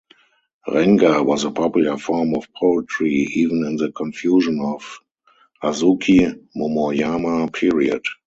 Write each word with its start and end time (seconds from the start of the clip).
"Renga" 0.67 1.23
was 1.23 1.43
a 1.43 1.51
popular 1.51 1.95
form 1.95 2.33
of 2.33 2.51
poetry 2.55 3.13
even 3.35 3.63
in 3.63 3.75
the 3.75 3.91
confusion 3.91 4.59
of 4.59 4.97
Azuchi-Momoyama 5.63 7.53
period. 7.53 8.01